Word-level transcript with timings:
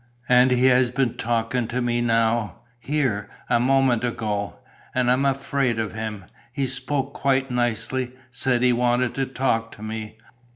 And 0.27 0.49
he 0.49 0.65
has 0.65 0.89
been 0.89 1.13
talking 1.13 1.67
to 1.67 1.79
me 1.79 2.01
now, 2.01 2.61
here, 2.79 3.29
a 3.51 3.59
moment 3.59 4.03
ago. 4.03 4.55
And 4.95 5.11
I'm 5.11 5.25
afraid 5.25 5.77
of 5.77 5.93
him. 5.93 6.25
He 6.51 6.65
spoke 6.65 7.13
quite 7.13 7.51
nicely, 7.51 8.13
said 8.31 8.63
he 8.63 8.73
wanted 8.73 9.13
to 9.13 9.27
talk 9.27 9.71
to 9.73 9.83
me. 9.83 10.17